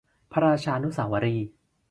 [0.31, 1.49] พระราชานุสาวรีย์